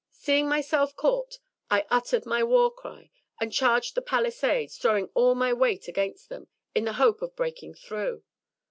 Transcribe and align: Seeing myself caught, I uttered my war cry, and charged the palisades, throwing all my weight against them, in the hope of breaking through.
Seeing 0.13 0.49
myself 0.49 0.95
caught, 0.95 1.37
I 1.69 1.85
uttered 1.91 2.25
my 2.25 2.43
war 2.43 2.73
cry, 2.73 3.11
and 3.39 3.53
charged 3.53 3.93
the 3.93 4.01
palisades, 4.01 4.75
throwing 4.79 5.11
all 5.13 5.35
my 5.35 5.53
weight 5.53 5.87
against 5.87 6.27
them, 6.27 6.47
in 6.73 6.85
the 6.85 6.93
hope 6.93 7.21
of 7.21 7.35
breaking 7.35 7.75
through. 7.75 8.23